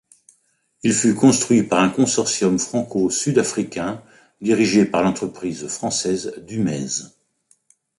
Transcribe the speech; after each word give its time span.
Il 0.81 0.93
fut 0.95 1.13
construit 1.13 1.61
par 1.61 1.77
un 1.83 1.89
consortium 1.89 2.57
franco-sud-africain 2.57 4.01
dirigé 4.41 4.85
par 4.85 5.03
l'entreprise 5.03 5.67
française 5.67 6.33
Dumez. 6.47 7.05